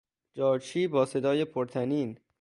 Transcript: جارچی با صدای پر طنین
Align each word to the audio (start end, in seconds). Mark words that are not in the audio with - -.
جارچی 0.33 0.87
با 0.87 1.05
صدای 1.05 1.45
پر 1.45 1.65
طنین 1.65 2.17